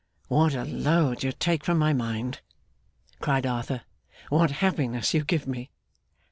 [0.29, 2.41] 'What a load you take from my mind!'
[3.19, 3.83] cried Arthur.
[4.29, 5.69] 'What happiness you give me!